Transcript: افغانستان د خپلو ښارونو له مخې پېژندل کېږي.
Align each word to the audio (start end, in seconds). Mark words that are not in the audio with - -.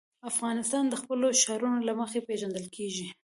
افغانستان 0.31 0.83
د 0.89 0.93
خپلو 1.01 1.27
ښارونو 1.41 1.79
له 1.89 1.93
مخې 1.99 2.19
پېژندل 2.27 2.65
کېږي. 2.75 3.07